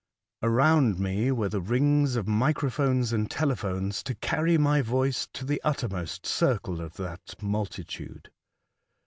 Around 0.41 0.97
me 0.99 1.31
were 1.31 1.49
the 1.49 1.61
rings 1.61 2.15
of 2.15 2.27
microphones 2.27 3.13
and 3.13 3.29
telephones 3.29 4.01
to 4.01 4.15
carry 4.15 4.57
my 4.57 4.81
voice 4.81 5.27
to 5.33 5.45
the 5.45 5.61
uttermost 5.63 6.25
circle 6.25 6.81
of 6.81 6.95
that 6.97 7.35
multitude. 7.39 8.31